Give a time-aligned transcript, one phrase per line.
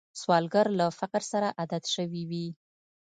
[0.21, 2.47] سوالګر له فقر سره عادت شوی وي